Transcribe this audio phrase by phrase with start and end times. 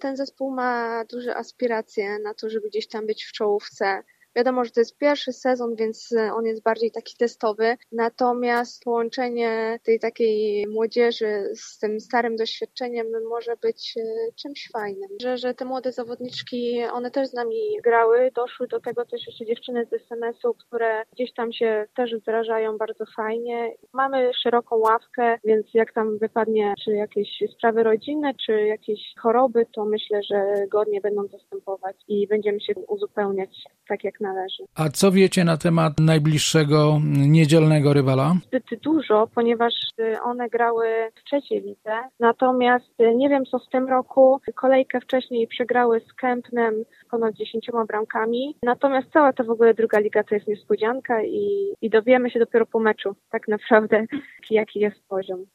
[0.00, 4.02] Ten zespół ma duże aspiracje na to, żeby gdzieś tam być w czołówce.
[4.36, 7.76] Wiadomo, że to jest pierwszy sezon, więc on jest bardziej taki testowy.
[7.92, 14.02] Natomiast połączenie tej takiej młodzieży z tym starym doświadczeniem może być e,
[14.42, 15.08] czymś fajnym.
[15.22, 19.46] Że, że te młode zawodniczki, one też z nami grały, doszły do tego też jeszcze
[19.46, 23.72] dziewczyny z SMS-u, które gdzieś tam się też wdrażają bardzo fajnie.
[23.92, 29.84] Mamy szeroką ławkę, więc jak tam wypadnie, czy jakieś sprawy rodzinne, czy jakieś choroby, to
[29.84, 33.50] myślę, że godnie będą zastępować i będziemy się uzupełniać
[33.88, 34.64] tak jak należy.
[34.74, 38.34] A co wiecie na temat najbliższego niedzielnego rywala?
[38.46, 41.94] Zbyt dużo, ponieważ y, one grały w trzeciej lidze.
[42.20, 44.40] Natomiast y, nie wiem co z tym roku.
[44.54, 46.74] Kolejkę wcześniej przegrały z Kępnem
[47.10, 48.56] ponad dziesięcioma bramkami.
[48.62, 52.66] Natomiast cała ta w ogóle druga liga to jest niespodzianka i, i dowiemy się dopiero
[52.66, 54.06] po meczu tak naprawdę,
[54.50, 55.46] jaki jest poziom.